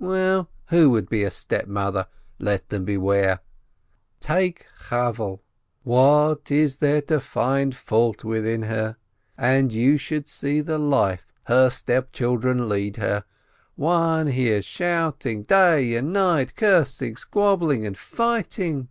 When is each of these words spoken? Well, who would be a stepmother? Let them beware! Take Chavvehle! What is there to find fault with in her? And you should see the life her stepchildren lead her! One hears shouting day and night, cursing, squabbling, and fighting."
Well, 0.00 0.50
who 0.70 0.90
would 0.90 1.08
be 1.08 1.22
a 1.22 1.30
stepmother? 1.30 2.08
Let 2.40 2.68
them 2.68 2.84
beware! 2.84 3.38
Take 4.18 4.66
Chavvehle! 4.88 5.38
What 5.84 6.50
is 6.50 6.78
there 6.78 7.00
to 7.02 7.20
find 7.20 7.76
fault 7.76 8.24
with 8.24 8.44
in 8.44 8.62
her? 8.62 8.96
And 9.38 9.72
you 9.72 9.96
should 9.96 10.26
see 10.28 10.60
the 10.62 10.78
life 10.78 11.28
her 11.44 11.70
stepchildren 11.70 12.68
lead 12.68 12.96
her! 12.96 13.22
One 13.76 14.26
hears 14.26 14.64
shouting 14.64 15.42
day 15.42 15.94
and 15.94 16.12
night, 16.12 16.56
cursing, 16.56 17.14
squabbling, 17.14 17.86
and 17.86 17.96
fighting." 17.96 18.88